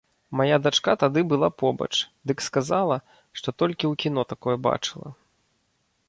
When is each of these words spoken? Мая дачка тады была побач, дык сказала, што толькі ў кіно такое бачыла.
Мая 0.39 0.57
дачка 0.67 0.93
тады 1.01 1.21
была 1.33 1.49
побач, 1.61 1.89
дык 2.31 2.37
сказала, 2.45 2.97
што 3.41 3.53
толькі 3.63 3.85
ў 3.91 4.05
кіно 4.05 4.21
такое 4.31 4.55
бачыла. 4.69 5.09